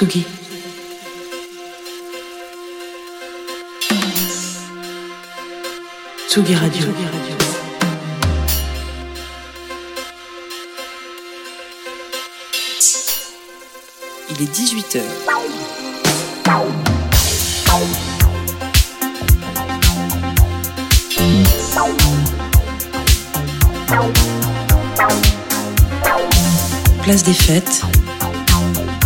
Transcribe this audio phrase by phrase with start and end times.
[0.00, 0.24] Tsugi.
[6.26, 6.86] Tsugi Radio.
[14.30, 15.02] Il est 18h.
[27.02, 27.82] Place des fêtes.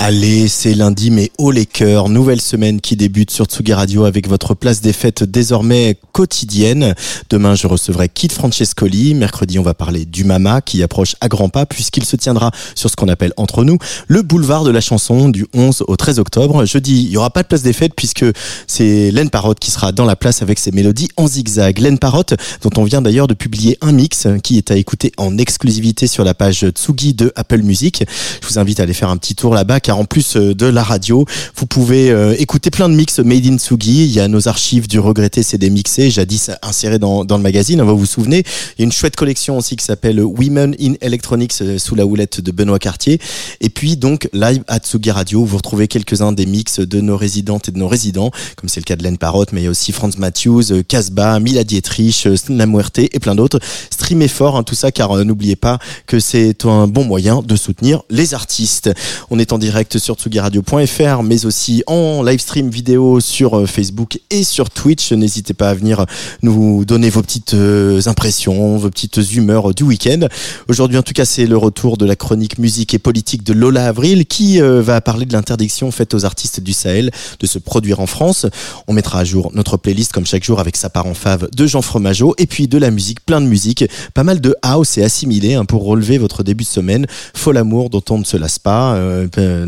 [0.00, 2.08] Allez, c'est lundi, mais haut les cœurs.
[2.08, 6.94] Nouvelle semaine qui débute sur Tsugi Radio avec votre place des fêtes désormais quotidienne.
[7.30, 9.14] Demain, je recevrai Kit Francescoli.
[9.14, 12.88] Mercredi, on va parler du Mama qui approche à grands pas puisqu'il se tiendra sur
[12.88, 13.76] ce qu'on appelle entre nous
[14.06, 16.64] le boulevard de la chanson du 11 au 13 octobre.
[16.64, 18.24] Jeudi, il y aura pas de place des fêtes puisque
[18.68, 21.80] c'est Len Parotte qui sera dans la place avec ses mélodies en zigzag.
[21.80, 25.36] Len Parotte, dont on vient d'ailleurs de publier un mix qui est à écouter en
[25.38, 28.04] exclusivité sur la page Tsugi de Apple Music.
[28.40, 30.66] Je vous invite à aller faire un petit tour là-bas car en plus euh, de
[30.66, 31.24] la radio,
[31.56, 34.04] vous pouvez euh, écouter plein de mix made in Tsugi.
[34.04, 37.80] Il y a nos archives du regretté CD mixé, jadis inséré dans, dans le magazine.
[37.80, 38.40] Vous vous souvenez,
[38.76, 42.04] il y a une chouette collection aussi qui s'appelle Women in Electronics euh, sous la
[42.04, 43.18] houlette de Benoît Cartier.
[43.62, 47.70] Et puis donc live à Tsugi Radio, vous retrouvez quelques-uns des mix de nos résidentes
[47.70, 49.70] et de nos résidents, comme c'est le cas de Len Parotte, mais il y a
[49.70, 53.58] aussi Franz Matthews, Casbah, Mila Dietrich, La Muerte et plein d'autres.
[53.88, 58.02] Streamez fort hein, tout ça, car n'oubliez pas que c'est un bon moyen de soutenir
[58.10, 58.90] les artistes.
[59.30, 64.18] On est en direct sur tsugiradio.fr, mais aussi en live stream vidéo sur euh, Facebook
[64.30, 65.12] et sur Twitch.
[65.12, 66.04] N'hésitez pas à venir
[66.42, 70.26] nous donner vos petites euh, impressions, vos petites humeurs du week-end.
[70.68, 73.86] Aujourd'hui, en tout cas, c'est le retour de la chronique musique et politique de Lola
[73.86, 78.00] Avril qui euh, va parler de l'interdiction faite aux artistes du Sahel de se produire
[78.00, 78.46] en France.
[78.88, 81.66] On mettra à jour notre playlist comme chaque jour avec sa part en fave de
[81.68, 85.04] Jean Fromageau et puis de la musique, plein de musique, pas mal de house et
[85.04, 87.06] assimilé hein, pour relever votre début de semaine.
[87.32, 88.98] Fol amour dont on ne se lasse pas,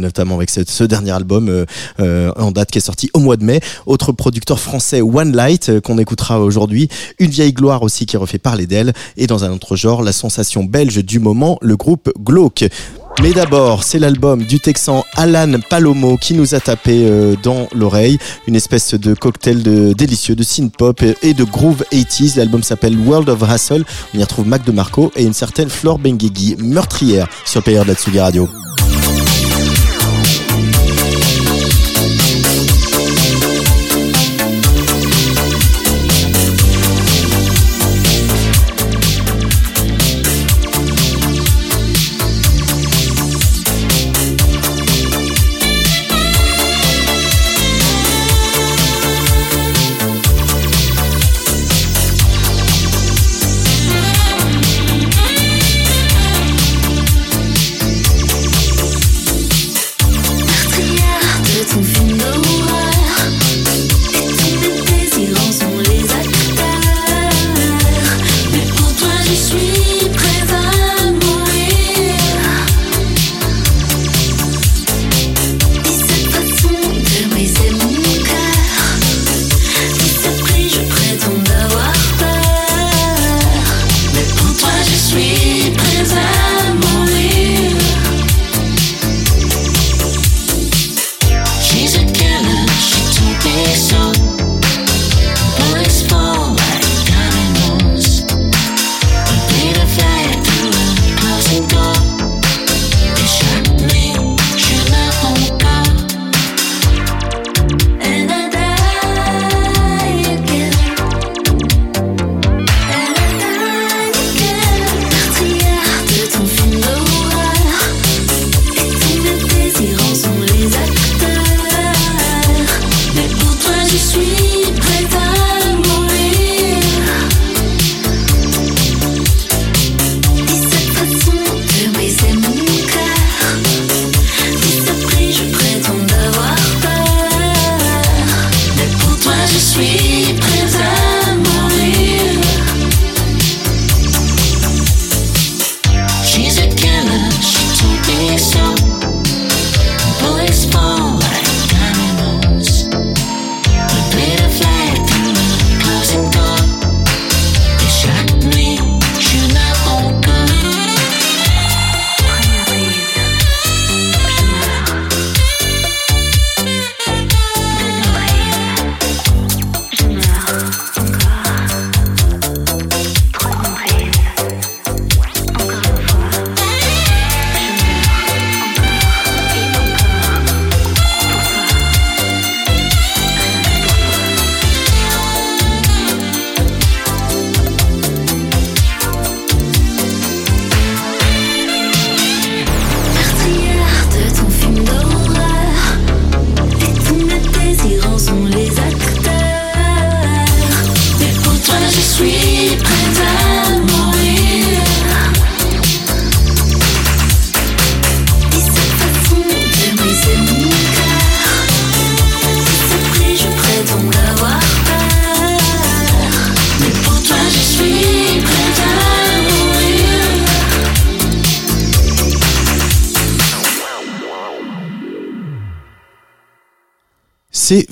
[0.01, 1.65] notamment avec ce, dernier album euh,
[2.01, 3.61] euh, en date qui est sorti au mois de mai.
[3.87, 6.89] Autre producteur français, One Light, euh, qu'on écoutera aujourd'hui.
[7.19, 8.93] Une vieille gloire aussi qui refait parler d'elle.
[9.17, 12.65] Et dans un autre genre, la sensation belge du moment, le groupe Glauque.
[13.21, 17.07] Mais d'abord, c'est l'album du Texan Alan Palomo qui nous a tapé
[17.43, 18.19] dans l'oreille.
[18.47, 22.39] Une espèce de cocktail de délicieux de synth-pop et de groove 80s.
[22.39, 23.85] L'album s'appelle World of Hustle.
[24.15, 27.89] On y retrouve Mac DeMarco et une certaine Flore Benguigui, meurtrière sur le player de
[27.89, 28.49] la Tsugi Radio.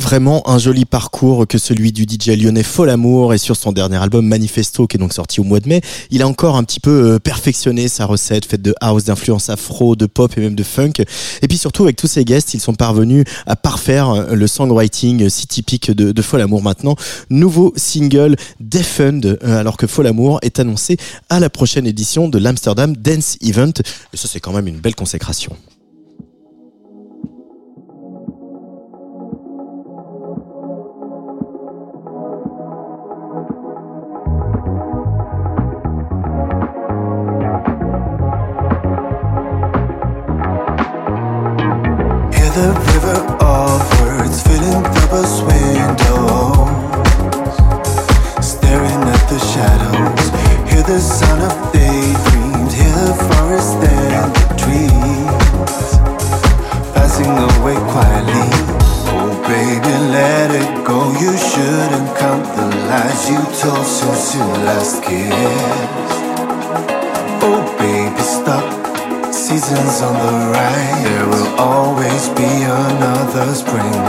[0.08, 4.26] Vraiment un joli parcours que celui du DJ lyonnais Folamour et sur son dernier album
[4.26, 7.16] Manifesto qui est donc sorti au mois de mai, il a encore un petit peu
[7.16, 10.94] euh, perfectionné sa recette faite de house, d'influence afro, de pop et même de funk.
[11.43, 15.28] Et puis surtout avec tous ses guests, ils sont parvenus à parfaire euh, le songwriting
[15.28, 16.96] si typique de, de Folamour maintenant.
[17.28, 20.96] Nouveau single Defund euh, alors que Folamour est annoncé
[21.28, 23.75] à la prochaine édition de l'Amsterdam Dance Event.
[24.14, 25.54] Et ça c'est quand même une belle consécration.
[61.58, 66.12] Shouldn't count the lies you told since your last kiss
[67.49, 68.66] Oh baby stop.
[69.32, 72.50] Seasons on the right, there will always be
[72.87, 74.02] another spring.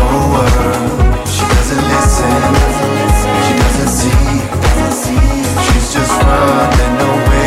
[0.00, 2.42] Oh, world, she doesn't listen,
[3.44, 4.26] she doesn't see,
[5.64, 7.37] she's just running away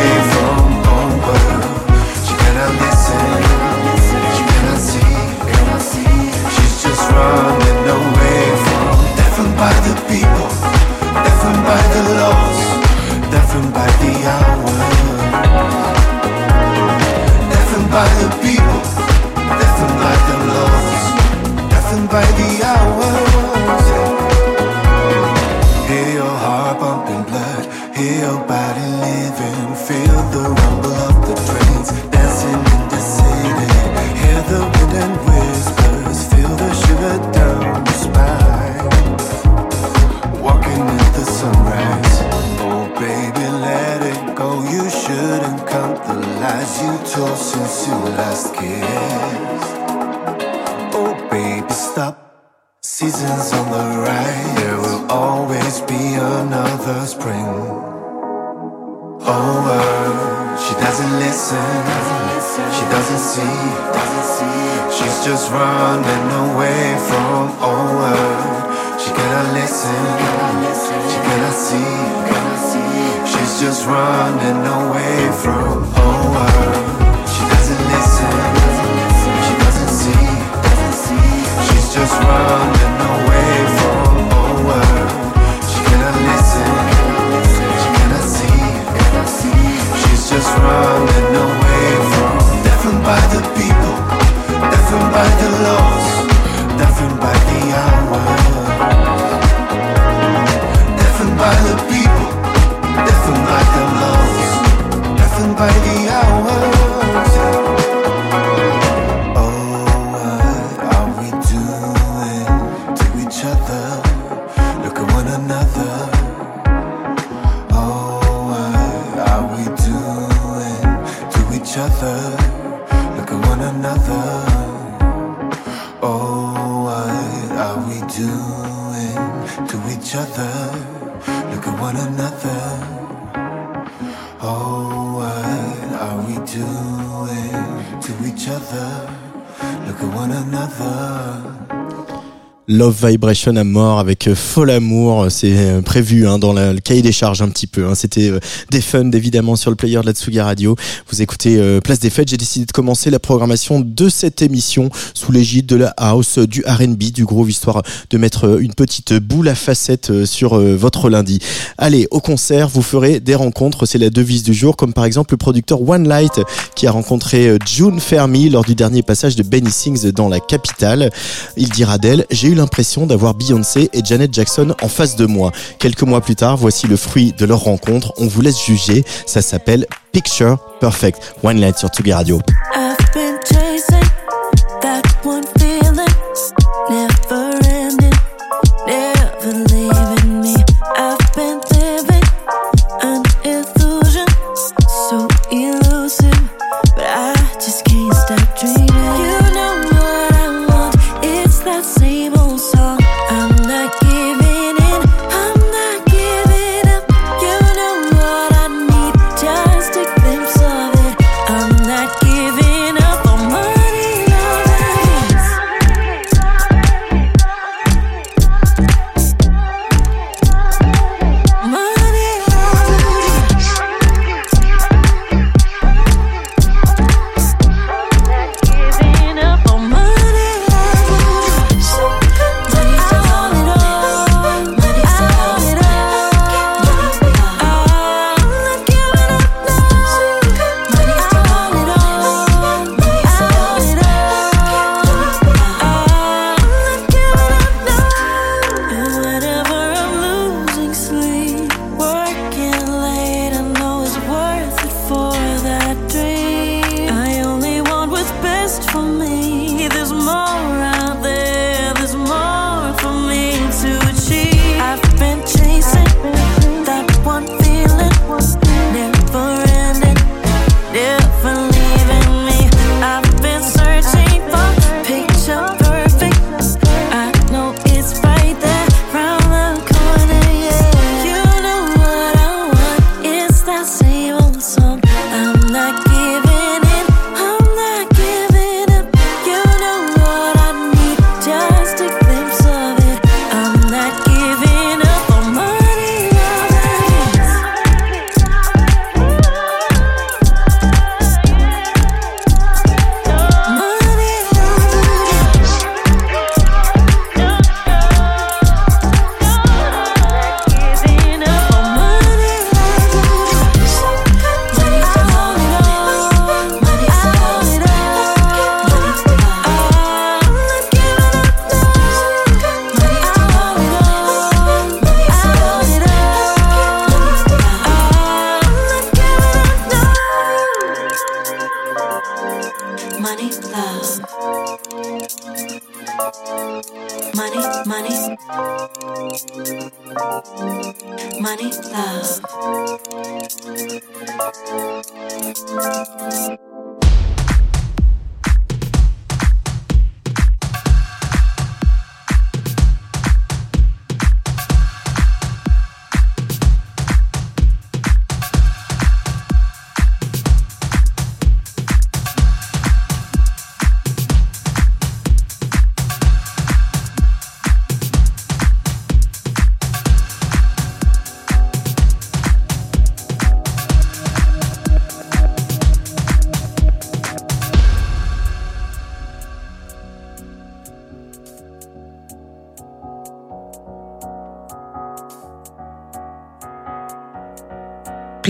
[142.82, 147.00] Love Vibration à mort avec euh, Fol Amour, c'est euh, prévu hein, dans le cahier
[147.00, 147.86] des charges un petit peu.
[147.86, 147.94] hein.
[147.94, 148.40] C'était euh,
[148.72, 150.74] des fun évidemment sur le player de la Tsuga Radio.
[151.08, 152.30] Vous écoutez euh, Place des Fêtes.
[152.30, 156.46] J'ai décidé de commencer la programmation de cette émission sous l'égide de la house, euh,
[156.48, 160.54] du R&B, du groove, histoire de mettre euh, une petite boule à facettes euh, sur
[160.58, 161.38] euh, votre lundi.
[161.78, 163.86] Allez, au concert, vous ferez des rencontres.
[163.86, 166.40] C'est la devise du jour, comme par exemple le producteur One Light
[166.74, 170.40] qui a rencontré euh, June Fermi lors du dernier passage de Benny Sings dans la
[170.40, 171.10] capitale.
[171.56, 172.71] Il dira d'elle, j'ai eu l'impression
[173.06, 175.52] d'avoir Beyoncé et Janet Jackson en face de moi.
[175.78, 178.12] Quelques mois plus tard, voici le fruit de leur rencontre.
[178.16, 179.04] On vous laisse juger.
[179.26, 181.34] Ça s'appelle Picture Perfect.
[181.42, 182.40] One Light sur Tsugi Radio.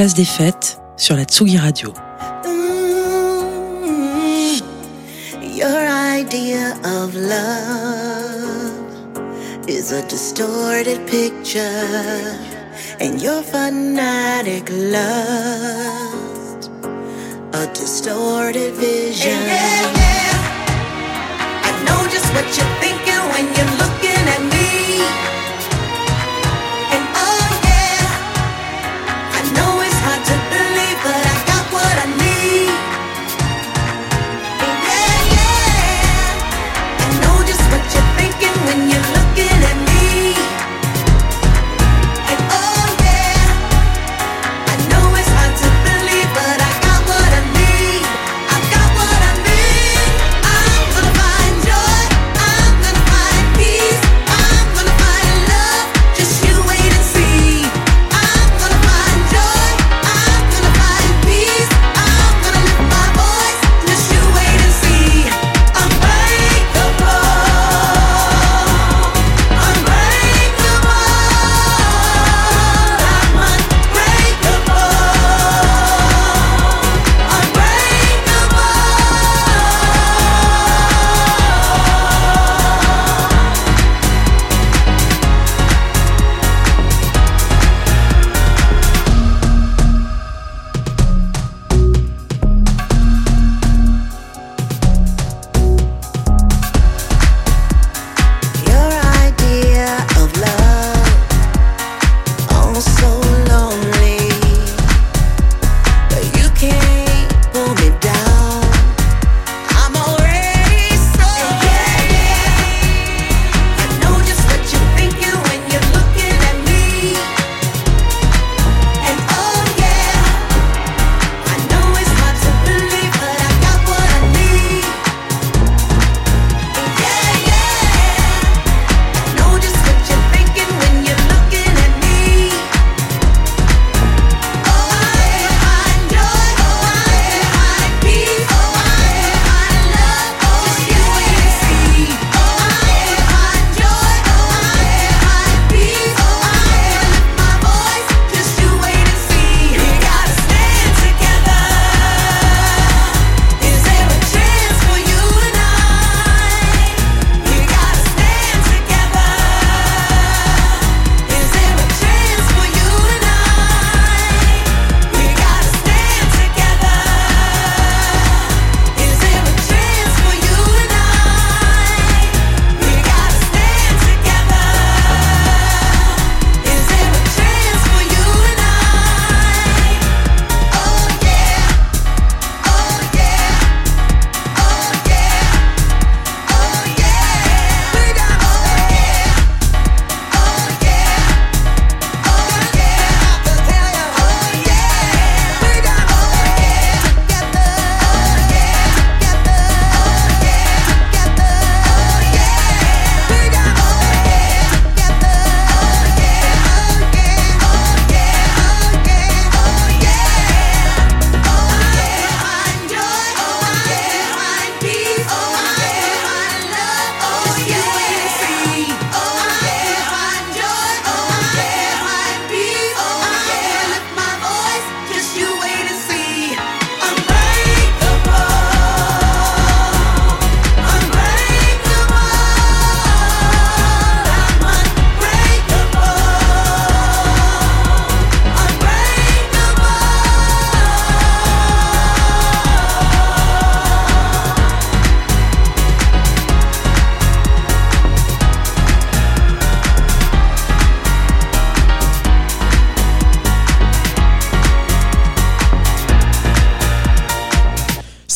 [0.03, 1.95] Place des fêtes sur la Tsugi Radio.
[2.45, 2.99] Mm,
[5.57, 5.87] your
[6.19, 8.73] idea of love
[9.69, 11.61] is a distorted picture,
[12.99, 16.69] and your fanatic lust
[17.53, 19.39] a distorted vision.
[19.47, 20.35] yeah, yeah.
[21.63, 25.32] I know just what you're thinking when you're looking at me.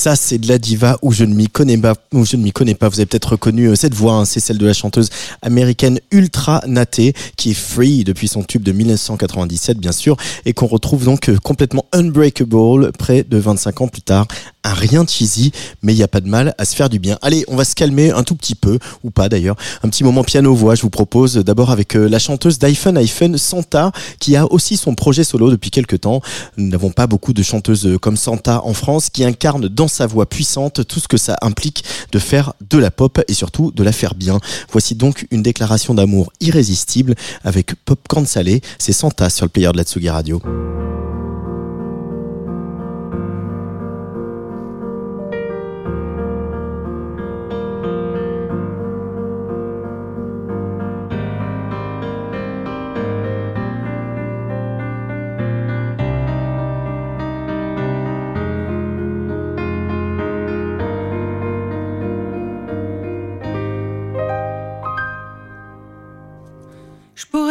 [0.07, 1.95] Ça, c'est de la diva où je ne m'y connais pas.
[2.13, 2.89] Je ne m'y connais pas.
[2.89, 4.13] Vous avez peut-être reconnu euh, cette voix.
[4.13, 5.11] hein, c'est celle de la chanteuse
[5.43, 10.69] américaine Ultra Naté, qui est free depuis son tube de 1997, bien sûr, et qu'on
[10.69, 14.29] retrouve donc euh, complètement unbreakable près de 25 ans plus tard.
[14.67, 15.53] Un rien cheesy,
[15.83, 17.19] mais il n'y a pas de mal à se faire du bien.
[17.23, 19.55] Allez, on va se calmer un tout petit peu, ou pas d'ailleurs.
[19.85, 23.93] Un petit moment piano-voix, je vous propose d'abord avec euh, la chanteuse d'iPhone iPhone Santa,
[24.19, 26.21] qui a aussi son projet solo depuis quelques temps.
[26.57, 30.09] Nous n'avons pas beaucoup de chanteuses euh, comme Santa en France, qui incarnent dans sa
[30.09, 33.85] voix puissante tout ce que ça implique de faire de la pop et surtout de
[33.85, 34.41] la faire bien.
[34.73, 38.63] Voici donc une déclaration d'amour irrésistible avec Popcorn Salé.
[38.81, 40.43] C'est Santa sur le player de la Tsugi Radio.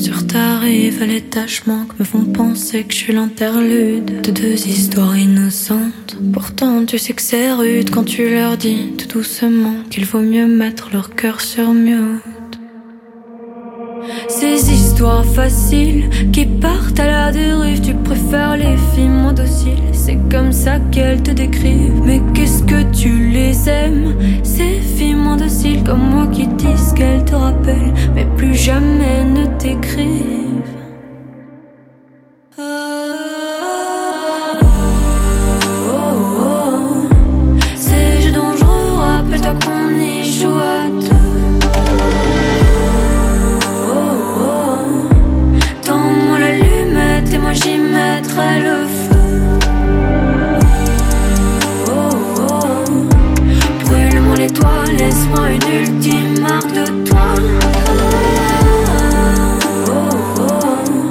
[0.00, 4.66] Sur ta rive, les tâchements que me font penser que je suis l'interlude de deux
[4.66, 6.16] histoires innocentes.
[6.32, 10.46] Pourtant, tu sais que c'est rude quand tu leur dis tout doucement qu'il vaut mieux
[10.46, 12.37] mettre leur cœur sur mute.
[15.08, 17.80] Histoires faciles qui partent à la dérive.
[17.80, 22.02] Tu préfères les filles moins dociles, c'est comme ça qu'elles te décrivent.
[22.04, 27.24] Mais qu'est-ce que tu les aimes, ces filles moins dociles comme moi qui disent qu'elles
[27.24, 30.47] te rappellent, mais plus jamais ne t'écrivent.
[55.28, 57.18] Laisse-moi une ultime marque de toi.
[59.86, 59.92] Oh,
[60.40, 61.08] oh.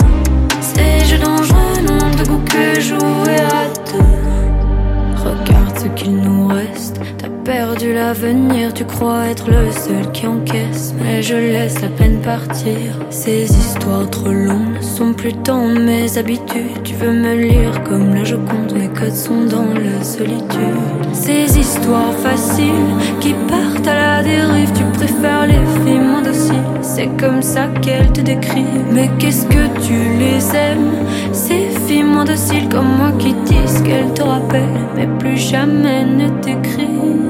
[0.62, 5.24] Ces jeux dangereux n'ont de goût que jouer à deux.
[5.24, 7.00] Regarde ce qu'il nous reste.
[7.18, 10.94] T'as perdu l'avenir, crois être le seul qui encaisse.
[11.00, 12.98] Mais je laisse la peine partir.
[13.12, 16.82] Ces histoires trop longues sont plus dans mes habitudes.
[16.84, 20.82] Tu veux me lire comme la Joconde, mes codes sont dans la solitude.
[21.14, 26.56] Ces histoires faciles qui partent à la dérive, tu préfères les filles moins dociles.
[26.82, 28.88] C'est comme ça qu'elles te décrivent.
[28.92, 34.14] Mais qu'est-ce que tu les aimes, ces filles moins dociles comme moi qui disent qu'elles
[34.16, 37.27] te rappellent, mais plus jamais ne t'écrivent.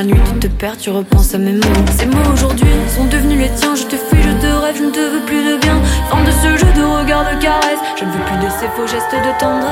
[0.00, 1.60] La nuit tu te perds, tu repenses à mes mots.
[1.98, 4.90] Ces mots aujourd'hui sont devenus les tiens, je te fuis, je te rêve, je ne
[4.90, 5.78] te veux plus de bien.
[6.08, 8.86] Fin de ce jeu de regard, de caresse, je ne veux plus de ces faux
[8.86, 9.70] gestes de tendresse.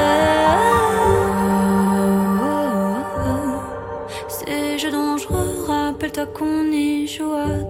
[4.29, 7.65] Ces jeux dangereux, rappelle-toi qu'on y joue à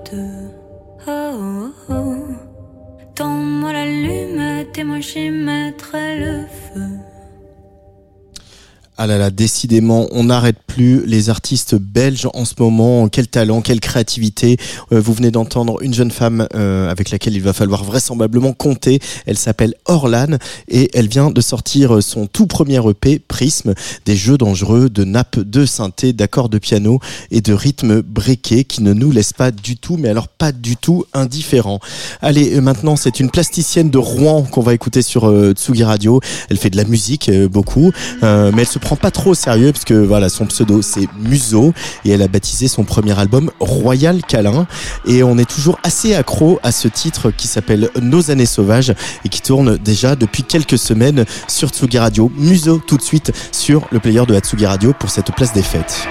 [9.00, 13.06] Ah là là, décidément, on n'arrête plus les artistes belges en ce moment.
[13.08, 14.56] Quel talent, quelle créativité.
[14.90, 18.98] Euh, vous venez d'entendre une jeune femme euh, avec laquelle il va falloir vraisemblablement compter.
[19.26, 24.36] Elle s'appelle Orlan et elle vient de sortir son tout premier EP, Prisme, des jeux
[24.36, 26.98] dangereux de nappes de synthé, d'accords de piano
[27.30, 30.76] et de rythmes breakés qui ne nous laissent pas du tout, mais alors pas du
[30.76, 31.78] tout indifférents.
[32.20, 36.20] Allez, euh, maintenant, c'est une plasticienne de Rouen qu'on va écouter sur Tsugi Radio.
[36.50, 39.94] Elle fait de la musique beaucoup, mais elle se prend pas trop sérieux parce que
[39.94, 41.72] voilà, son pseudo c'est Muso
[42.04, 44.66] et elle a baptisé son premier album Royal Câlin
[45.06, 49.28] et on est toujours assez accro à ce titre qui s'appelle Nos années sauvages et
[49.28, 52.30] qui tourne déjà depuis quelques semaines sur Tsugi Radio.
[52.36, 55.62] Muso tout de suite sur le player de la Tsugi Radio pour cette place des
[55.62, 56.06] fêtes.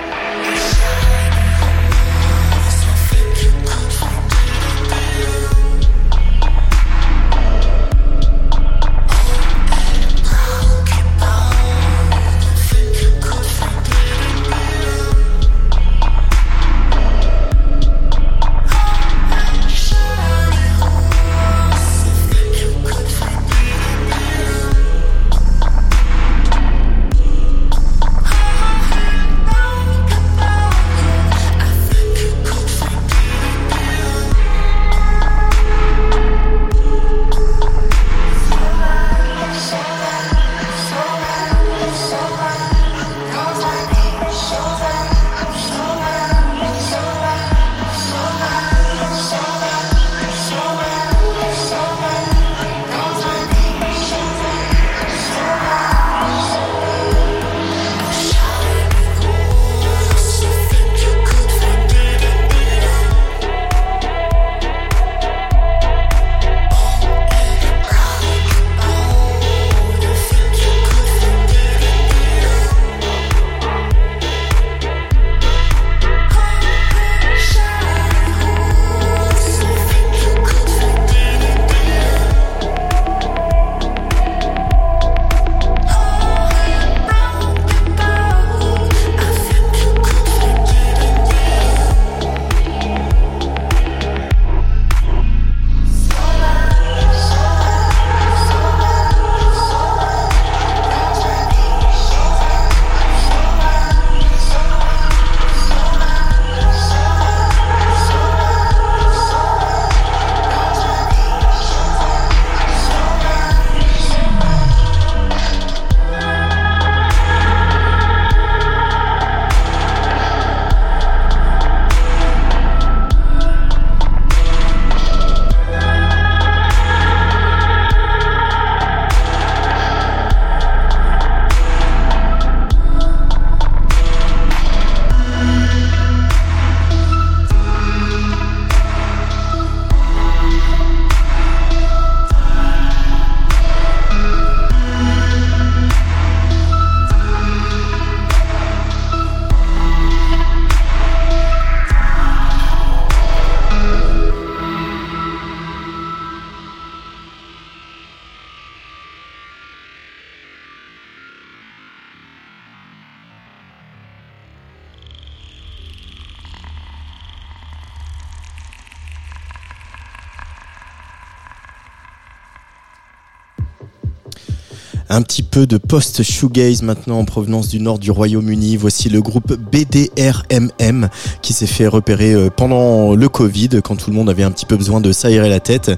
[175.65, 178.77] De post-shoegaze maintenant en provenance du nord du Royaume-Uni.
[178.77, 181.09] Voici le groupe BDRMM
[181.41, 184.65] qui s'est fait repérer euh, pendant le Covid quand tout le monde avait un petit
[184.65, 185.91] peu besoin de s'aérer la tête.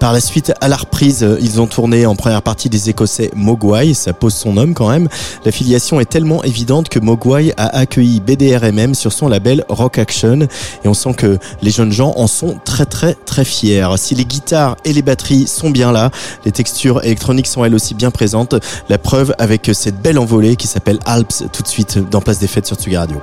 [0.00, 3.30] Par la suite, à la reprise, euh, ils ont tourné en première partie des Écossais
[3.36, 3.94] Mogwai.
[3.94, 5.08] Ça pose son homme quand même.
[5.44, 10.40] L'affiliation est tellement évidente que Mogwai a accueilli BDRMM sur son label Rock Action
[10.84, 13.86] et on sent que les jeunes gens en sont très très très fiers.
[13.96, 16.10] Si les guitares et les batteries sont bien là,
[16.44, 18.54] les textures électroniques sont elles aussi bien présentes.
[18.88, 22.48] La preuve avec cette belle envolée qui s'appelle Alps tout de suite dans Place des
[22.48, 23.20] Fêtes sur Tsugi Radio.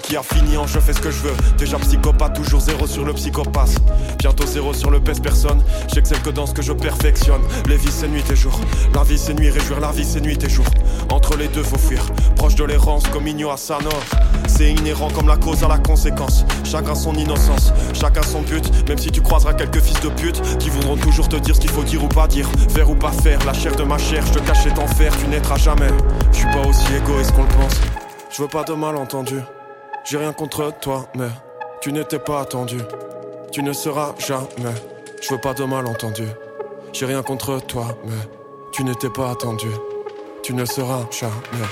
[0.00, 1.34] Qui a fini en je fais ce que je veux.
[1.58, 3.76] Déjà psychopathe, toujours zéro sur le psychopathe.
[4.18, 5.62] Bientôt zéro sur le pèse personne.
[5.92, 7.40] J'ai que dans ce que je perfectionne.
[7.68, 8.58] Les vies, c'est nuit et jour.
[8.94, 10.64] La vie, c'est nuit, réjouir la vie, c'est nuit et jour.
[11.10, 12.04] Entre les deux, faut fuir.
[12.36, 14.02] Proche de l'errance, comme Igno à sa nord.
[14.46, 16.44] C'est inhérent comme la cause à la conséquence.
[16.64, 18.88] Chacun son innocence, chacun son but.
[18.88, 21.70] Même si tu croiseras quelques fils de pute qui voudront toujours te dire ce qu'il
[21.70, 22.48] faut dire ou pas dire.
[22.70, 25.26] Faire ou pas faire, la chair de ma chair, je te cache cet enfer, tu
[25.28, 25.90] naîtras jamais.
[26.32, 27.80] Je suis pas aussi égoïste qu'on le pense.
[28.30, 29.36] Je veux pas de malentendu.
[30.04, 31.30] J'ai rien contre toi, mais
[31.80, 32.78] tu n'étais pas attendu.
[33.50, 34.74] Tu ne seras jamais.
[35.22, 36.26] Je veux pas de malentendu.
[36.92, 38.28] J'ai rien contre toi, mais
[38.70, 39.70] tu n'étais pas attendu.
[40.42, 41.64] Tu ne seras jamais.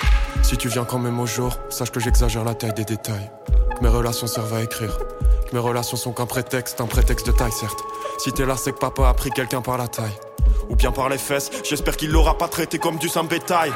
[0.42, 3.30] Si tu viens quand même au jour, sache que j'exagère la taille des détails.
[3.82, 4.98] Mes relations servent à écrire.
[5.52, 7.84] Mes relations sont qu'un prétexte, un prétexte de taille, certes.
[8.16, 10.18] Si t'es là, c'est que papa a pris quelqu'un par la taille.
[10.72, 13.70] Ou bien par les fesses, j'espère qu'il l'aura pas traité comme du simple bétail.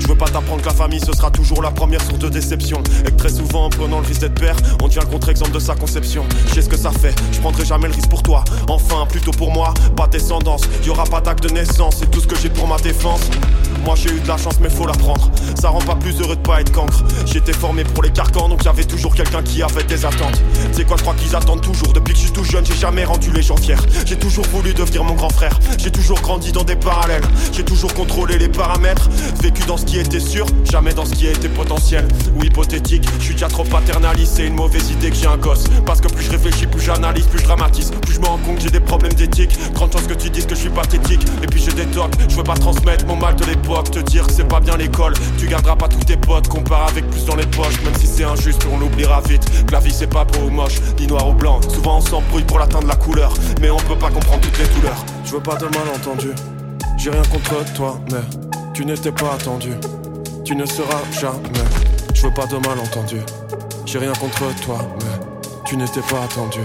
[0.00, 2.82] Je veux pas t'apprendre que la famille ce sera toujours la première source de déception.
[3.06, 5.60] Et que très souvent, en prenant le risque d'être père, on devient le contre-exemple de
[5.60, 6.24] sa conception.
[6.48, 8.44] Je sais ce que ça fait, je prendrai jamais le risque pour toi.
[8.68, 10.62] Enfin, plutôt pour moi, pas de descendance.
[10.84, 13.30] Y aura pas d'acte de naissance, c'est tout ce que j'ai pour ma défense.
[13.84, 16.36] Moi j'ai eu de la chance mais faut la prendre Ça rend pas plus heureux
[16.36, 17.02] de pas être cancre.
[17.26, 20.40] J'étais formé pour les carcans donc y'avait toujours quelqu'un qui avait des attentes.
[20.72, 21.92] C'est quoi je crois qu'ils attendent toujours?
[21.92, 23.76] Depuis que je suis tout jeune j'ai jamais rendu les gens fiers.
[24.04, 25.58] J'ai toujours voulu devenir mon grand frère.
[25.78, 27.24] J'ai toujours grandi dans des parallèles.
[27.52, 29.08] J'ai toujours contrôlé les paramètres.
[29.40, 32.06] Vécu dans ce qui était sûr Jamais dans ce qui était potentiel.
[32.36, 33.08] Ou hypothétique.
[33.18, 35.64] Je suis déjà trop paternaliste C'est une mauvaise idée que j'ai un gosse.
[35.86, 37.92] Parce que plus je réfléchis plus j'analyse plus je dramatise.
[38.02, 39.58] Plus je me rends compte que j'ai des problèmes d'éthique.
[39.72, 41.22] Grande chance que tu dises que je suis pathétique.
[41.42, 44.32] Et puis des tocs Je veux pas transmettre mon mal de l'époque te dire que
[44.32, 45.14] c'est pas bien l'école.
[45.38, 47.80] Tu garderas pas tous tes potes, compare avec plus dans les poches.
[47.84, 49.66] Même si c'est injuste, on l'oubliera vite.
[49.66, 51.60] Que la vie c'est pas beau ou moche, ni noir ou blanc.
[51.62, 53.32] Souvent on s'embrouille pour l'atteindre la couleur.
[53.60, 55.04] Mais on peut pas comprendre toutes les douleurs.
[55.24, 56.30] Je veux pas de malentendu.
[56.98, 58.20] J'ai rien contre toi, mais
[58.74, 59.70] tu n'étais pas attendu.
[60.44, 61.64] Tu ne seras jamais.
[62.14, 63.20] Je veux pas de malentendu.
[63.86, 65.26] J'ai rien contre toi, mais
[65.64, 66.60] tu n'étais pas attendu.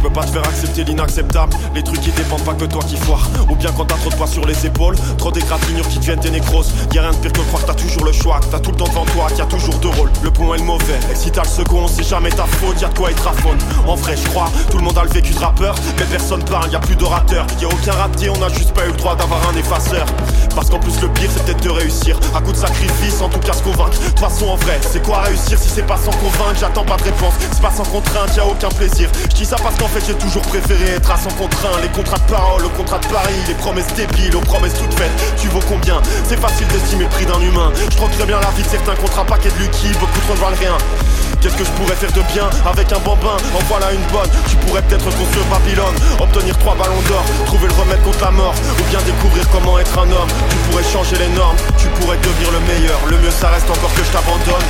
[0.00, 1.52] Je peux pas te faire accepter l'inacceptable.
[1.74, 3.28] Les trucs qui dépendent pas que toi qui foire.
[3.50, 6.30] Ou bien quand t'as trop de poids sur les épaules, trop d'égratignures qui deviennent des
[6.30, 6.72] nécroses.
[6.94, 8.78] Y'a rien de pire que croire que t'as toujours le choix, que t'as tout le
[8.78, 10.10] temps devant toi, qu'il y a toujours deux rôles.
[10.22, 10.98] Le point est le mauvais.
[11.12, 13.58] Et si t'as le second, c'est jamais ta faute, y'a de quoi être à faune.
[13.86, 16.70] En vrai, je crois, tout le monde a le vécu de rappeur, mais personne parle,
[16.72, 17.44] y a plus d'orateur.
[17.60, 20.06] Y a aucun raté, on a juste pas eu le droit d'avoir un effaceur.
[20.54, 22.18] Parce qu'en plus, le pire, c'est peut-être de réussir.
[22.34, 23.98] À coup de sacrifice, en tout cas se convaincre.
[24.00, 26.58] De toute façon, en vrai, c'est quoi réussir si c'est pas sans convaincre?
[26.58, 29.10] J'attends pas de réponse, c'est pas sans contrainte, y a aucun plaisir.
[29.28, 31.80] Je dis ça parce qu'en fait, j'ai toujours préféré être à son contraint.
[31.82, 35.10] Les contrats de parole, au contrat de Paris, les promesses débiles, aux promesses toutes faites.
[35.36, 36.00] Tu vaux combien?
[36.28, 37.72] C'est facile d'estimer le prix d'un humain.
[37.90, 40.40] Je trouve très bien la vie de certains contrats paquets de Lucky, beaucoup trop ne
[40.40, 40.78] valent rien.
[41.40, 43.36] Qu'est-ce que je pourrais faire de bien avec un bambin?
[43.54, 47.74] En voilà une bonne, tu pourrais peut-être construire Babylone Obtenir trois ballons d'or, trouver le
[47.74, 51.28] remède contre la mort Ou bien découvrir comment être un homme Tu pourrais changer les
[51.28, 54.66] normes, tu pourrais devenir le meilleur Le mieux ça reste encore que je t'abandonne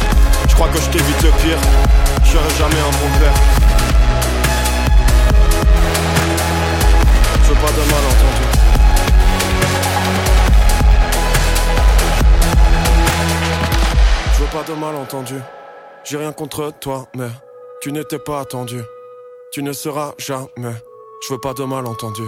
[0.48, 1.58] Je crois que je t'évite le pire
[2.22, 3.59] Je serai jamais un bon père
[7.60, 8.44] pas de malentendu
[14.32, 15.34] Je veux pas de malentendu
[16.04, 17.28] j'ai rien contre toi, mais
[17.82, 18.80] tu n'étais pas attendu.
[19.52, 20.74] Tu ne seras jamais.
[21.22, 22.22] Je veux pas de malentendu.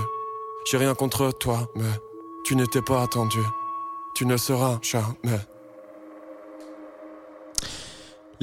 [0.71, 1.91] J'ai rien contre toi, mais
[2.45, 3.41] tu n'étais pas attendu.
[4.15, 5.39] Tu ne seras jamais.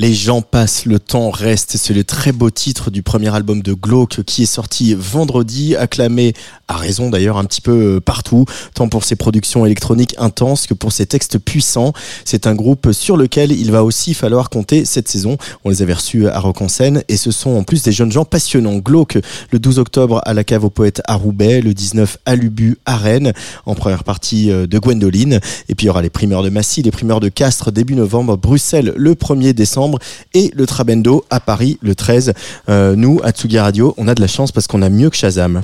[0.01, 1.75] Les gens passent, le temps reste.
[1.75, 6.31] C'est le très beau titre du premier album de Glauque qui est sorti vendredi, acclamé
[6.69, 10.73] à raison d'ailleurs un petit peu euh, partout, tant pour ses productions électroniques intenses que
[10.73, 11.91] pour ses textes puissants.
[12.23, 15.37] C'est un groupe sur lequel il va aussi falloir compter cette saison.
[15.65, 18.13] On les avait reçus à Rock en scène et ce sont en plus des jeunes
[18.13, 18.77] gens passionnants.
[18.77, 19.17] Glauque
[19.51, 22.95] le 12 octobre à la cave aux poètes à Roubaix, le 19 à Lubu à
[22.95, 23.33] Rennes,
[23.65, 25.41] en première partie euh, de Gwendoline.
[25.67, 28.37] Et puis il y aura les primeurs de Massy, les primeurs de Castres début novembre,
[28.37, 29.88] Bruxelles le 1er décembre
[30.33, 32.33] et le Trabendo à Paris le 13.
[32.69, 35.15] Euh, nous, à Tsugi Radio, on a de la chance parce qu'on a mieux que
[35.15, 35.63] Shazam.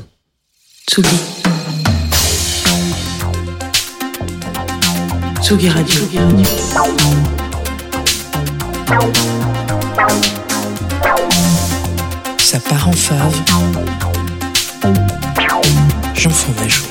[0.90, 1.10] Tsugi.
[5.42, 6.02] Tsugi Radio.
[12.40, 13.36] Ça part en fave.
[16.16, 16.86] J'en fous ma joue.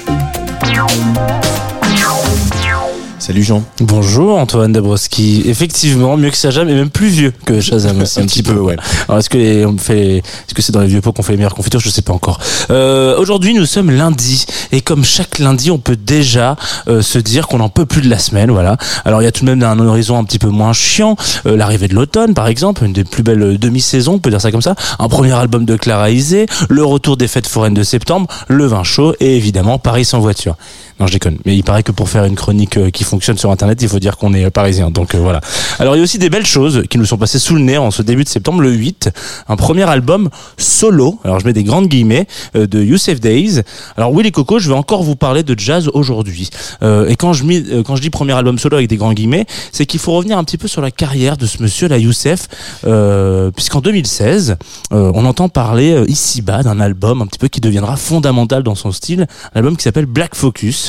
[3.26, 3.64] Salut Jean.
[3.80, 5.44] Bonjour Antoine Dabrowski.
[5.46, 8.52] Effectivement, mieux que Shazam et même plus vieux que Shazam aussi un, petit peu.
[8.58, 8.76] ouais.
[9.08, 11.32] Alors est-ce que les- on fait, est-ce que c'est dans les vieux pots qu'on fait
[11.32, 11.80] les meilleures confitures?
[11.80, 12.38] Je sais pas encore.
[12.70, 16.56] Euh, Aujourd'hui, nous sommes lundi et comme chaque lundi, on peut déjà
[16.86, 18.50] euh, se dire qu'on n'en peut plus de la semaine.
[18.50, 18.76] Voilà.
[19.06, 21.16] Alors il y a tout de même un horizon un petit peu moins chiant.
[21.46, 24.40] Euh, L'arrivée de l'automne, par exemple, une des plus belles euh, demi-saisons, on peut dire
[24.42, 24.74] ça comme ça.
[24.98, 28.82] Un premier album de Clara Isé, le retour des fêtes foraines de septembre, le vin
[28.84, 30.56] chaud et évidemment Paris sans voiture.
[31.00, 31.38] Non, je déconne.
[31.44, 33.98] Mais il paraît que pour faire une chronique euh, qui fonctionne sur Internet, il faut
[33.98, 34.90] dire qu'on est euh, parisien.
[34.90, 35.40] Donc euh, voilà.
[35.80, 37.76] Alors il y a aussi des belles choses qui nous sont passées sous le nez
[37.76, 39.10] en ce début de septembre, le 8.
[39.48, 41.18] Un premier album solo.
[41.24, 43.62] Alors je mets des grandes guillemets de Youssef Days.
[43.96, 46.50] Alors Willy Coco, je vais encore vous parler de jazz aujourd'hui.
[46.82, 47.44] Et quand je,
[48.00, 50.68] dis premier album solo avec des grands guillemets, c'est qu'il faut revenir un petit peu
[50.68, 52.48] sur la carrière de ce monsieur, là, Youssef,
[53.54, 54.56] puisqu'en 2016,
[54.92, 58.92] euh, on entend parler ici-bas d'un album un petit peu qui deviendra fondamental dans son
[58.92, 60.83] style, un album qui s'appelle Black Focus,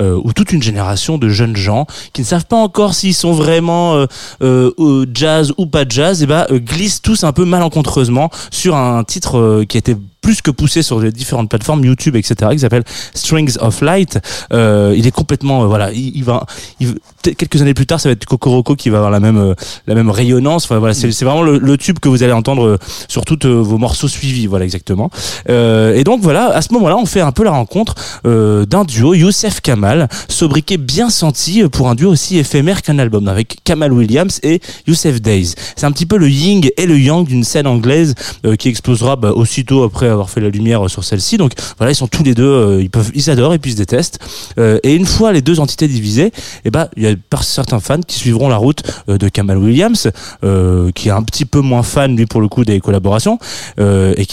[0.00, 3.32] euh, où toute une génération de jeunes gens qui ne savent pas encore s'ils sont
[3.32, 4.06] vraiment euh,
[4.42, 9.04] euh, jazz ou pas jazz, et ben euh, glissent tous un peu malencontreusement sur un
[9.04, 12.84] titre euh, qui était plus que poussé sur les différentes plateformes YouTube etc qui s'appelle
[13.14, 14.18] Strings of Light.
[14.52, 16.44] Il est complètement voilà il, il va
[16.78, 19.54] il, quelques années plus tard ça va être Kokoroko qui va avoir la même euh,
[19.86, 22.64] la même rayonnance enfin voilà c'est c'est vraiment le, le tube que vous allez entendre
[22.64, 25.10] euh, sur tous euh, vos morceaux suivis voilà exactement
[25.48, 27.94] euh, et donc voilà à ce moment-là on fait un peu la rencontre
[28.26, 33.28] euh, d'un duo Youssef Kamal sobriquet bien senti pour un duo aussi éphémère qu'un album
[33.28, 37.26] avec Kamal Williams et Youssef Days c'est un petit peu le yin et le yang
[37.26, 38.14] d'une scène anglaise
[38.44, 41.36] euh, qui explosera bah, aussitôt après avoir fait la lumière sur celle-ci.
[41.36, 43.78] Donc voilà, ils sont tous les deux, ils peuvent, ils s'adorent et puis ils se
[43.78, 44.18] détestent.
[44.58, 46.32] Euh, et une fois les deux entités divisées,
[46.64, 49.58] et ben il y a par certains fans qui suivront la route euh, de Kamal
[49.58, 50.10] Williams,
[50.44, 53.38] euh, qui est un petit peu moins fan lui pour le coup des collaborations,
[53.78, 54.26] euh, et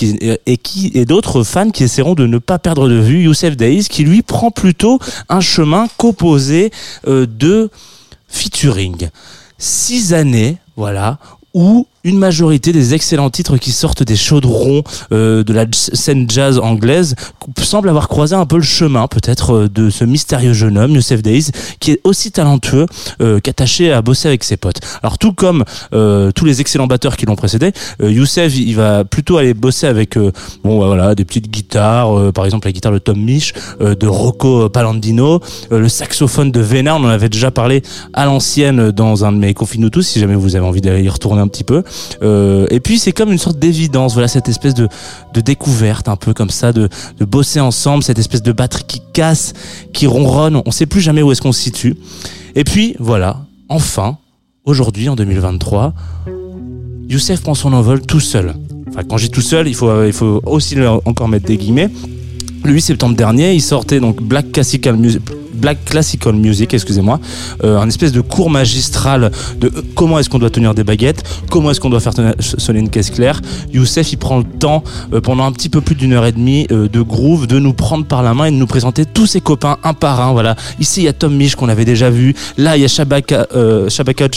[0.57, 4.03] qui et d'autres fans qui essaieront de ne pas perdre de vue Youssef Days, qui
[4.03, 4.99] lui prend plutôt
[5.29, 6.71] un chemin composé
[7.05, 7.69] de
[8.27, 9.09] featuring.
[9.57, 11.17] Six années, voilà,
[11.53, 14.81] où une majorité des excellents titres qui sortent des chaudrons
[15.11, 17.15] euh, de la scène jazz anglaise
[17.57, 21.21] semblent avoir croisé un peu le chemin peut-être euh, de ce mystérieux jeune homme, Youssef
[21.21, 21.51] Days,
[21.81, 22.85] qui est aussi talentueux
[23.21, 24.79] euh, qu'attaché à bosser avec ses potes.
[25.03, 29.53] Alors tout comme tous les excellents batteurs qui l'ont précédé, Youssef il va plutôt aller
[29.53, 33.53] bosser avec bon bah, voilà des petites guitares, par exemple la guitare de Tom Misch,
[33.79, 35.41] de Rocco Palandino,
[35.71, 37.81] le saxophone de Vénard, on en avait déjà parlé
[38.13, 39.53] à l'ancienne dans un de mes
[39.91, 41.83] tous, si jamais vous avez envie d'aller y retourner un petit peu.
[42.21, 44.87] Euh, et puis c'est comme une sorte d'évidence, voilà cette espèce de,
[45.33, 46.89] découverte un peu comme ça, de,
[47.21, 49.53] bosser ensemble, cette espèce de batterie qui casse,
[49.93, 51.95] qui ronronne, on sait plus jamais où est-ce qu'on se situe.
[52.55, 54.17] Et puis voilà, enfin,
[54.65, 55.93] aujourd'hui en 2023,
[57.09, 58.55] Youssef prend son envol tout seul.
[58.89, 60.75] Enfin, quand dis tout seul, il faut, il faut aussi
[61.05, 61.89] encore mettre des guillemets.
[62.63, 64.95] Le 8 septembre dernier, il sortait donc Black Classical
[66.35, 66.73] Music.
[66.73, 67.19] Excusez-moi,
[67.63, 71.23] euh, un espèce de cours magistral de euh, comment est-ce qu'on doit tenir des baguettes,
[71.49, 73.41] comment est-ce qu'on doit faire sonner une caisse claire.
[73.73, 74.83] Youssef, il prend le temps
[75.13, 78.05] euh, pendant un petit peu plus d'une heure et demie de groove, de nous prendre
[78.05, 80.31] par la main et de nous présenter tous ses copains un par un.
[80.31, 82.87] Voilà, ici il y a Tom Misch qu'on avait déjà vu, là il y a
[82.87, 83.47] Shabaka,
[83.89, 84.27] Shabaka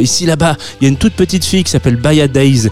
[0.00, 2.68] ici là-bas il y a une toute petite fille qui s'appelle Baya Days,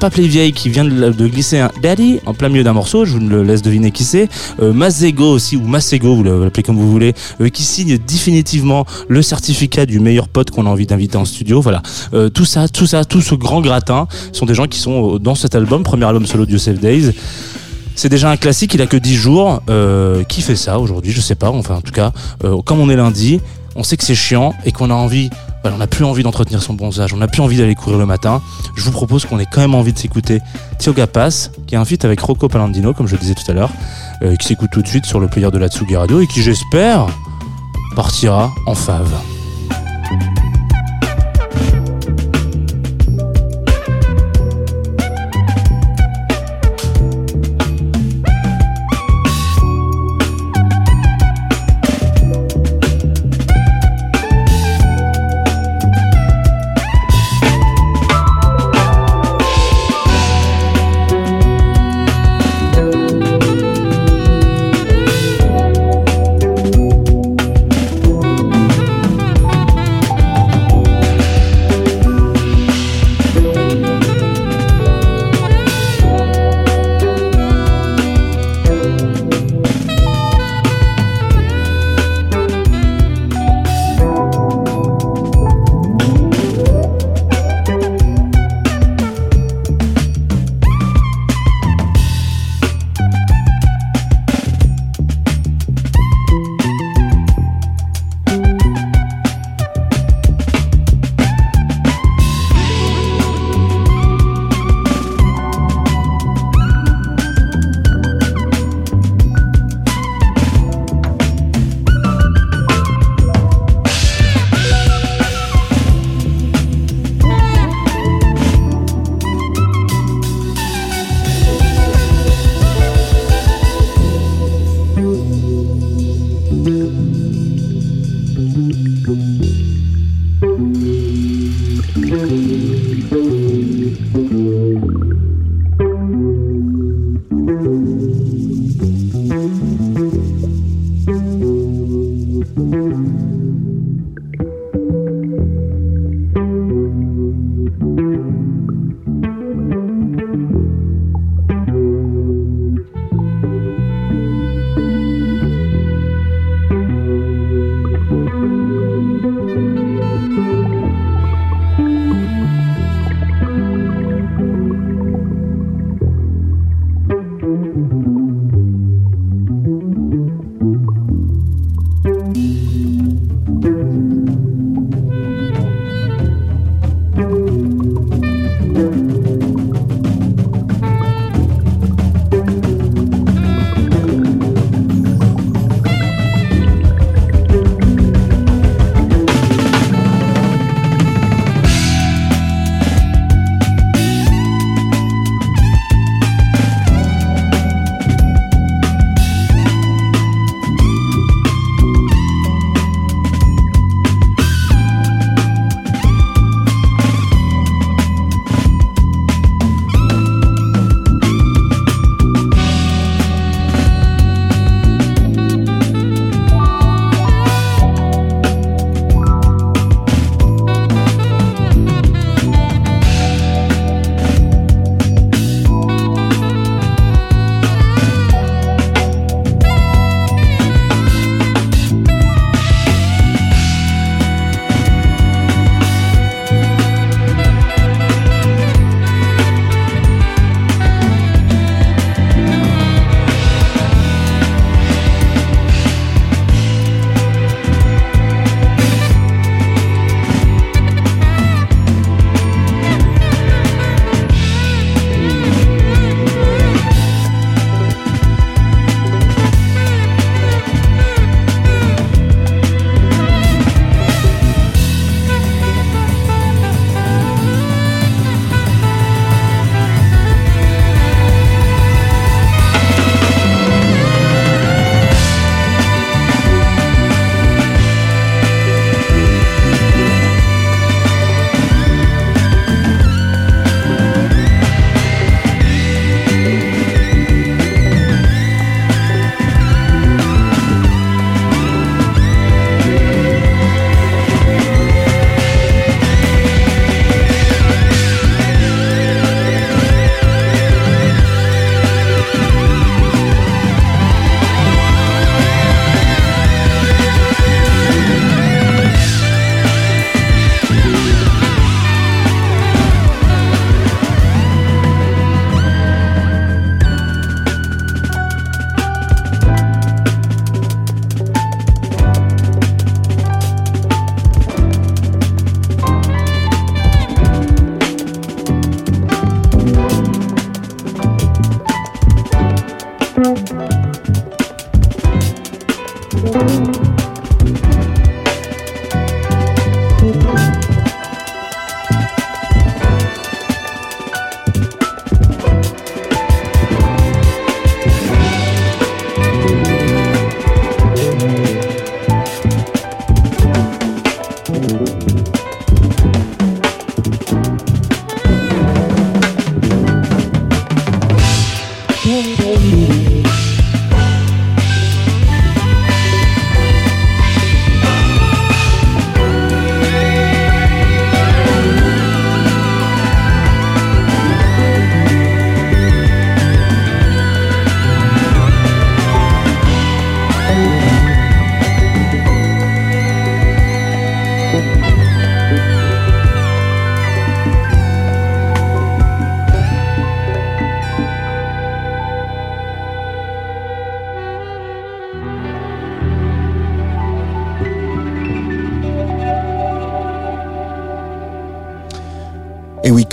[0.00, 3.12] Pape Lévieille qui vient de, de glisser un Daddy en plein milieu d'un morceau, je
[3.12, 4.17] vous le laisse deviner qui c'est,
[4.60, 9.22] euh, Mazego aussi ou Masego, vous l'appelez comme vous voulez, euh, qui signe définitivement le
[9.22, 11.60] certificat du meilleur pote qu'on a envie d'inviter en studio.
[11.60, 11.82] Voilà,
[12.14, 15.34] Euh, tout ça, tout ça, tout ce grand gratin sont des gens qui sont dans
[15.34, 17.12] cet album, premier album solo de Youssef Days.
[17.94, 19.60] C'est déjà un classique, il a que 10 jours.
[20.28, 21.12] Qui fait ça aujourd'hui?
[21.12, 21.50] Je sais pas.
[21.50, 22.12] Enfin, en tout cas,
[22.64, 23.40] comme on est lundi,
[23.74, 25.30] on sait que c'est chiant et qu'on a envie.
[25.64, 28.40] On n'a plus envie d'entretenir son bronzage, on n'a plus envie d'aller courir le matin.
[28.76, 30.40] Je vous propose qu'on ait quand même envie de s'écouter
[30.78, 33.54] Tioga Pass, qui est un feat avec Rocco Palandino, comme je le disais tout à
[33.54, 33.70] l'heure,
[34.22, 36.42] euh, qui s'écoute tout de suite sur le player de la Tsugi Radio et qui,
[36.42, 37.06] j'espère,
[37.94, 39.12] partira en fave.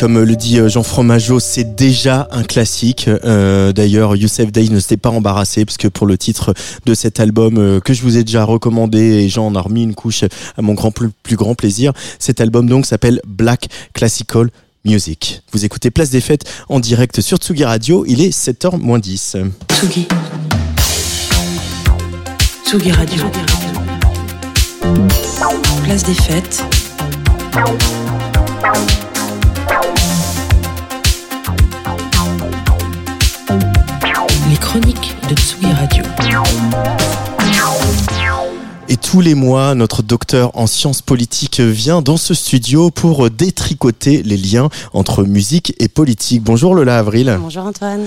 [0.05, 3.07] Comme le dit euh, Jean Fromageau, c'est déjà un classique.
[3.07, 6.53] Euh, D'ailleurs, Youssef Day ne s'était pas embarrassé parce que pour le titre
[6.85, 9.81] de cet album euh, que je vous ai déjà recommandé et Jean en a remis
[9.81, 14.51] une couche à mon grand plus, grand plaisir, cet album donc s'appelle Black Classical
[14.85, 15.41] Music.
[15.51, 19.37] Vous écoutez Place des Fêtes en direct sur Tsugi Radio, il est 7h moins 10.
[19.71, 20.07] Tsugi.
[22.63, 23.23] Tsugi Radio.
[25.83, 26.63] Place des fêtes.
[34.55, 37.24] Les chroniques de Tsugi Radio.
[38.87, 44.21] Et tous les mois, notre docteur en sciences politiques vient dans ce studio pour détricoter
[44.21, 46.43] les liens entre musique et politique.
[46.43, 47.35] Bonjour Lola Avril.
[47.41, 48.05] Bonjour Antoine.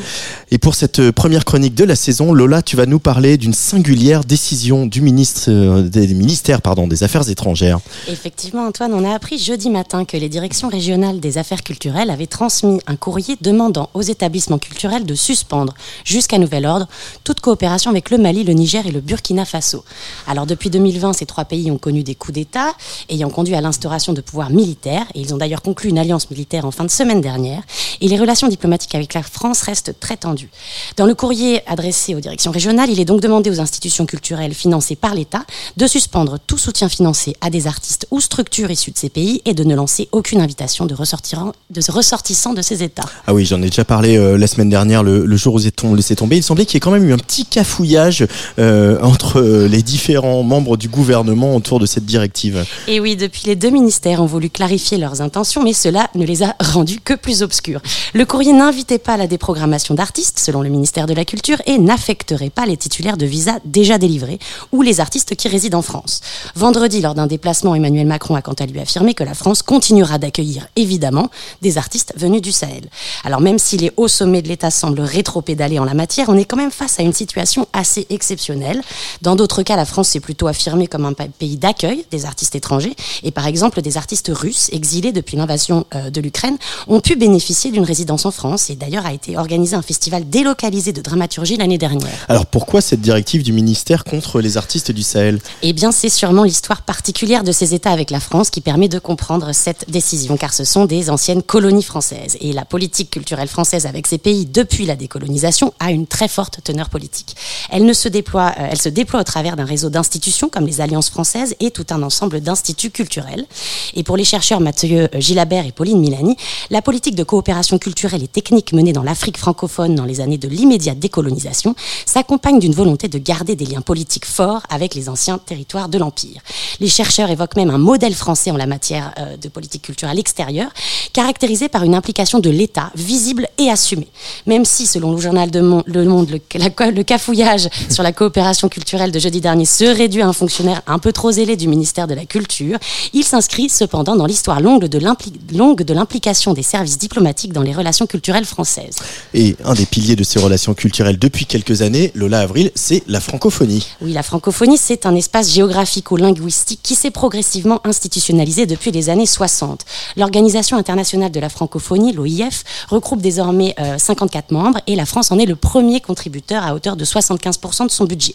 [0.53, 4.23] Et pour cette première chronique de la saison, Lola, tu vas nous parler d'une singulière
[4.23, 7.81] décision du ministre euh, des ministères pardon, des Affaires étrangères.
[8.07, 12.29] Effectivement Antoine, on a appris jeudi matin que les directions régionales des affaires culturelles avaient
[12.29, 15.75] transmis un courrier demandant aux établissements culturels de suspendre
[16.05, 16.87] jusqu'à nouvel ordre
[17.25, 19.85] toute coopération avec le Mali, le Niger et le Burkina Faso.
[20.29, 22.75] Alors depuis 2020, ces trois pays ont connu des coups d'État
[23.09, 26.65] ayant conduit à l'instauration de pouvoirs militaires et ils ont d'ailleurs conclu une alliance militaire
[26.65, 27.63] en fin de semaine dernière
[28.01, 30.51] et les relations diplomatiques avec la France restent très tendues.
[30.97, 34.97] Dans le courrier adressé aux directions régionales, il est donc demandé aux institutions culturelles financées
[34.97, 35.45] par l'État
[35.77, 39.55] de suspendre tout soutien financier à des artistes ou structures issues de ces pays et
[39.55, 43.05] de ne lancer aucune invitation de ressortissants de, ces États.
[43.27, 45.71] Ah oui, j'en ai déjà parlé euh, la semaine dernière, le, le jour où ils
[45.85, 46.37] ont laissé tomber.
[46.37, 48.27] Il semblait qu'il y ait quand même eu un petit cafouillage
[48.59, 52.65] euh, entre euh, les différents membres du gouvernement autour de cette directive.
[52.87, 56.43] Et oui, depuis les deux ministères ont voulu clarifier leurs intentions, mais cela ne les
[56.43, 57.81] a rendus que plus obscurs.
[58.15, 61.79] Le courrier n'invitait pas à la déprogrammation d'artistes, selon le ministère de la Culture, et
[61.79, 64.39] n'affecterait pas les titulaires de visas déjà délivrés
[64.73, 66.21] ou les artistes qui résident en France.
[66.57, 70.19] Vendredi, lors d'un déplacement, Emmanuel Macron a quant à lui affirmé que la France continuera
[70.19, 71.31] d'accueillir, évidemment,
[71.63, 72.89] des artistes venus du Sahel.
[73.25, 76.45] Alors même si les hauts sommets de l'État semblent rétro-pédaler en la matière, on est
[76.45, 78.83] quand même face à une situation assez exceptionnelle.
[79.23, 82.95] Dans d'autres cas, la France s'est plutôt affirmé comme un pays d'accueil des artistes étrangers.
[83.23, 87.71] Et par exemple, des artistes russes exilés depuis l'invasion euh, de l'Ukraine ont pu bénéficier
[87.71, 88.71] d'une résidence en France.
[88.71, 92.27] Et d'ailleurs, a été organisé un festival délocalisé de dramaturgie l'année dernière.
[92.29, 95.41] Alors pourquoi cette directive du ministère contre les artistes du Sahel?
[95.63, 98.99] Eh bien, c'est sûrement l'histoire particulière de ces États avec la France qui permet de
[98.99, 102.37] comprendre cette décision, car ce sont des anciennes colonies françaises.
[102.41, 106.61] Et la politique culturelle française avec ces pays depuis la décolonisation a une très forte
[106.63, 107.37] teneur politique.
[107.71, 110.81] Elle, ne se, déploie, euh, elle se déploie au travers d'un réseau d'institutions comme les
[110.81, 113.47] Alliances françaises et tout un ensemble d'instituts culturels.
[113.95, 116.37] Et pour les chercheurs Mathieu Gilabert et Pauline Milani,
[116.71, 120.49] la politique de coopération culturelle et technique menée dans l'Afrique francophone dans les années de
[120.49, 121.75] l'immédiate décolonisation
[122.07, 126.43] s'accompagne d'une volonté de garder des liens politiques forts avec les anciens territoires de l'Empire.
[126.79, 130.71] Les chercheurs évoquent même un modèle français en la matière euh, de politique culturelle extérieure,
[131.13, 134.09] caractérisé par une implication de l'État visible et assumée.
[134.47, 139.11] Même si, selon le journal de Le Monde, le, le cafouillage sur la coopération culturelle
[139.11, 142.15] de jeudi dernier se réduit à un fonctionnaire un peu trop zélé du ministère de
[142.15, 142.79] la Culture,
[143.13, 148.45] il s'inscrit cependant dans l'histoire longue de l'implication des services diplomatiques dans les relations culturelles
[148.45, 148.97] françaises.
[149.35, 153.21] Et un des piliers de ces relations culturelles depuis quelques années, Lola Avril, c'est la
[153.21, 153.87] francophonie.
[154.01, 159.85] Oui, la francophonie, c'est un espace géographico-linguistique qui s'est progressivement institutionnalisé depuis les années 60.
[160.17, 165.39] L'Organisation internationale de la francophonie, l'OIF, regroupe désormais euh, 54 membres et la France en
[165.39, 168.35] est le premier contributeur à hauteur de 75% de son budget.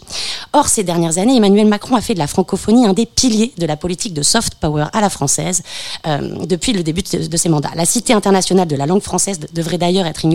[0.54, 3.66] Or, ces dernières années, Emmanuel Macron a fait de la francophonie un des piliers de
[3.66, 5.62] la politique de soft power à la française
[6.08, 7.72] euh, depuis le début de, de ses mandats.
[7.76, 10.26] La Cité internationale de la langue française de- devrait d'ailleurs être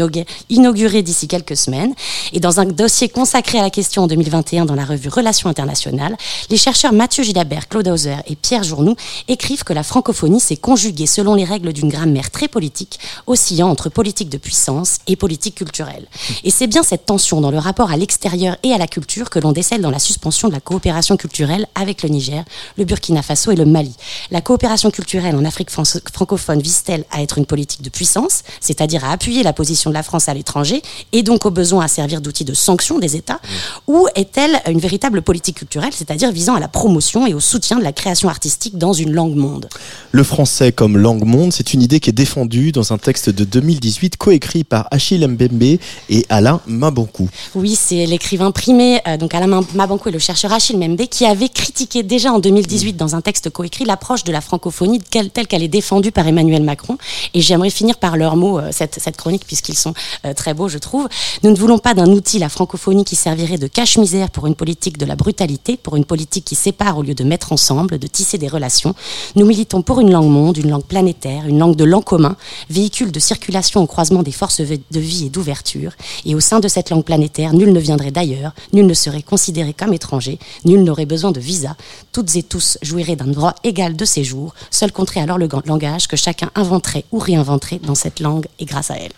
[0.49, 1.95] inaugurée d'ici quelques semaines.
[2.33, 6.17] Et dans un dossier consacré à la question en 2021 dans la revue Relations internationales,
[6.51, 8.97] les chercheurs Mathieu Gilabert, Claude Hauser et Pierre Journoux
[9.29, 13.89] écrivent que la francophonie s'est conjuguée selon les règles d'une grammaire très politique, oscillant entre
[13.89, 16.07] politique de puissance et politique culturelle.
[16.45, 19.39] Et c'est bien cette tension dans le rapport à l'extérieur et à la culture que
[19.39, 21.38] l'on décèle dans la suspension de la coopération culturelle
[21.75, 22.45] avec le Niger,
[22.77, 23.95] le Burkina Faso et le Mali.
[24.31, 29.05] La coopération culturelle en Afrique fran- francophone vise-t-elle à être une politique de puissance, c'est-à-dire
[29.05, 30.83] à appuyer la position de la France à l'étranger
[31.13, 33.41] et donc au besoin à servir d'outil de sanction des États,
[33.87, 37.85] ou est-elle une véritable politique culturelle, c'est-à-dire visant à la promotion et au soutien de
[37.85, 39.69] la création artistique dans une langue monde?
[40.13, 43.45] Le français comme langue monde, c'est une idée qui est défendue dans un texte de
[43.45, 45.79] 2018 coécrit par Achille Mbembe
[46.11, 47.29] et Alain Mabankou.
[47.55, 51.49] Oui, c'est l'écrivain primé, euh, donc Alain Mabankou et le chercheur Achille Membe, qui avait
[51.49, 55.69] critiqué déjà en 2018 dans un texte coécrit l'approche de la francophonie telle qu'elle est
[55.69, 56.99] défendue par Emmanuel Macron.
[57.35, 59.95] Et j'aimerais finir par leurs mots, euh, cette, cette chronique, puisqu'ils sont
[60.25, 61.09] euh, très beaux, je trouve.
[61.43, 64.99] Nous ne voulons pas d'un outil, la francophonie, qui servirait de cache-misère pour une politique
[64.99, 68.39] de la brutalité, pour une politique qui sépare au lieu de mettre ensemble, de tisser
[68.39, 68.95] des relations.
[69.37, 72.37] Nous militons pour une langue monde, une langue planétaire, une langue de l'an commun,
[72.71, 75.93] véhicule de circulation au croisement des forces de vie et d'ouverture.
[76.25, 79.73] Et au sein de cette langue planétaire, nul ne viendrait d'ailleurs, nul ne serait considéré
[79.73, 81.77] comme étranger, nul n'aurait besoin de visa.
[82.13, 86.17] Toutes et tous jouiraient d'un droit égal de séjour, seul compterait alors le langage que
[86.17, 89.13] chacun inventerait ou réinventerait dans cette langue et grâce à elle.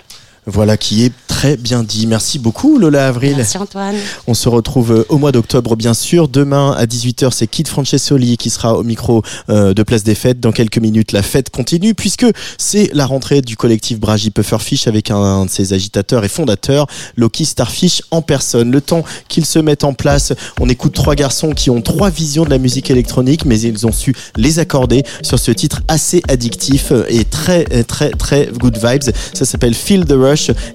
[0.46, 2.06] Voilà qui est très bien dit.
[2.06, 3.34] Merci beaucoup Lola Avril.
[3.36, 3.94] Merci Antoine.
[4.26, 6.28] On se retrouve euh, au mois d'octobre, bien sûr.
[6.28, 10.40] Demain à 18h, c'est Kid Francesoli qui sera au micro euh, de Place des Fêtes.
[10.40, 12.26] Dans quelques minutes, la fête continue puisque
[12.58, 16.86] c'est la rentrée du collectif Bragi Pufferfish avec un, de ses agitateurs et fondateurs,
[17.16, 18.70] Loki Starfish en personne.
[18.70, 22.44] Le temps qu'ils se mettent en place, on écoute trois garçons qui ont trois visions
[22.44, 26.92] de la musique électronique, mais ils ont su les accorder sur ce titre assez addictif
[27.08, 29.14] et très, très, très good vibes.
[29.34, 30.12] Ça s'appelle Feel the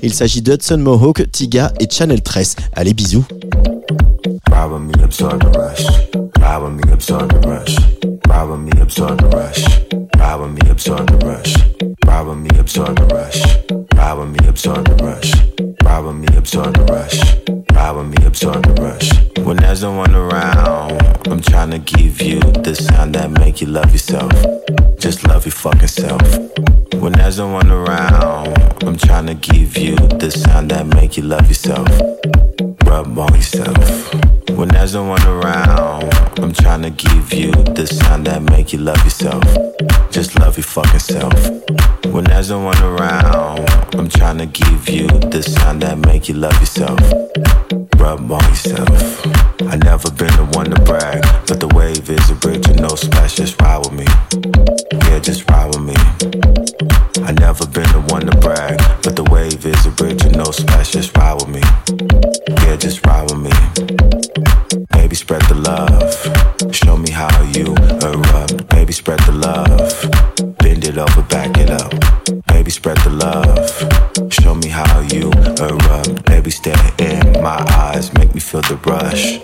[0.01, 2.55] Il s'agit d'Hudson Mohawk, Tiga et Channel 13.
[2.75, 3.25] Allez, bisous.
[17.75, 19.11] Ride with me, absorb the rush.
[19.45, 23.67] When there's no one around, I'm trying to give you the sound that make you
[23.67, 24.31] love yourself.
[24.97, 26.21] Just love your fucking self.
[26.93, 31.23] When there's no one around, I'm trying to give you the sound that make you
[31.23, 31.87] love yourself.
[32.85, 34.13] Rub on yourself.
[34.49, 38.79] When there's no one around, I'm trying to give you the sound that make you
[38.79, 39.43] love yourself.
[40.11, 41.94] Just love your fucking self.
[42.15, 46.35] When there's no one around, I'm trying to give you the sound that make you
[46.35, 46.97] love yourself.
[47.99, 49.27] Rub on yourself.
[49.63, 52.95] I never been the one to brag, but the wave is a bridge and no
[52.95, 53.35] splash.
[53.35, 54.05] Just ride with me.
[55.09, 56.54] Yeah, just ride with me.
[57.45, 60.93] Never been the one to brag, but the wave is a bridge and no splash.
[60.93, 61.61] Just ride with me.
[62.65, 63.53] Yeah, just ride with me.
[64.89, 66.73] Baby, spread the love.
[66.73, 68.67] Show me how you erupt.
[68.69, 69.77] Baby, spread the love.
[70.57, 71.91] Bend it over, back it up.
[72.47, 74.33] Baby, spread the love.
[74.33, 75.29] Show me how you
[75.61, 76.25] erupt.
[76.25, 78.11] Baby, stare in my eyes.
[78.15, 79.37] Make me feel the rush.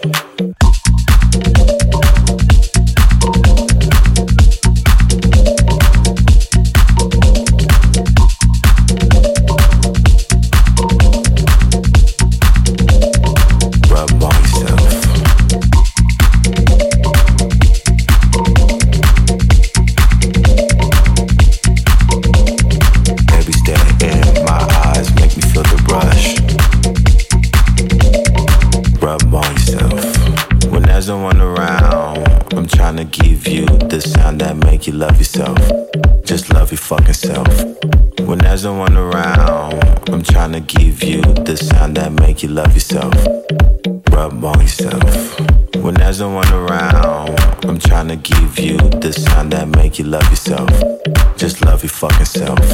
[34.82, 35.60] Make you love yourself.
[36.24, 37.48] Just love your fucking self.
[38.22, 42.50] When there's no one around, I'm trying to give you the sound that make you
[42.50, 43.14] love yourself.
[44.10, 45.40] Rub on yourself.
[45.76, 50.06] When there's no one around, I'm trying to give you the sound that make you
[50.06, 50.72] love yourself.
[51.38, 52.66] Just love your fucking self.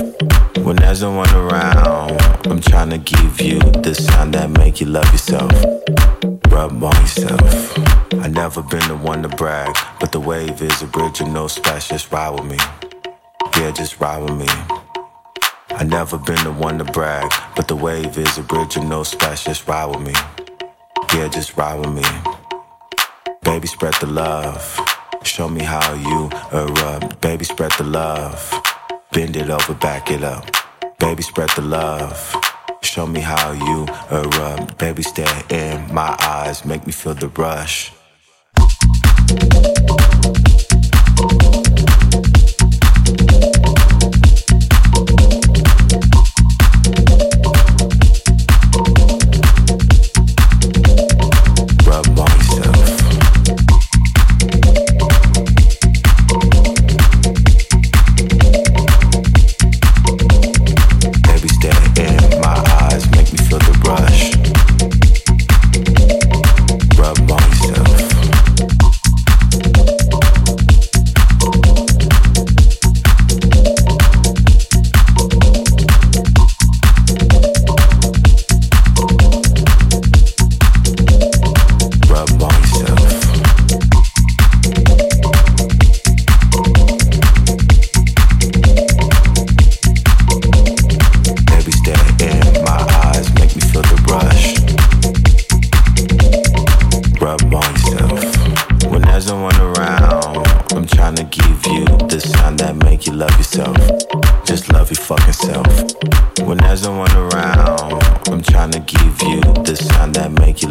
[0.59, 4.87] When there's no one around, I'm trying to give you the sound that make you
[4.87, 5.51] love yourself.
[6.53, 7.96] Rub on yourself.
[8.20, 11.47] I never been the one to brag, but the wave is a bridge and no
[11.47, 11.89] splash.
[11.89, 12.57] Just ride with me.
[13.57, 14.47] Yeah, just ride with me.
[15.70, 19.03] I never been the one to brag, but the wave is a bridge and no
[19.03, 19.45] splash.
[19.45, 20.13] Just ride with me.
[21.13, 22.03] Yeah, just ride with me.
[23.43, 24.80] Baby, spread the love.
[25.24, 27.22] Show me how you erupt.
[27.22, 28.51] Baby, spread the love.
[29.11, 30.45] Bend it over, back it up.
[30.99, 32.36] Baby, spread the love.
[32.82, 34.78] Show me how you erupt.
[34.78, 36.65] Baby, stare in my eyes.
[36.65, 37.93] Make me feel the rush.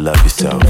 [0.07, 0.66] Love yourself.